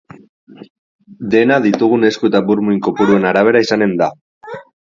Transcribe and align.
Dena 1.33 1.59
ditugun 1.67 2.09
esku 2.11 2.31
eta 2.31 2.43
burmuin 2.49 2.81
kopuruen 2.89 3.31
arabera 3.35 3.65
izanen 3.69 3.97
da. 4.05 4.13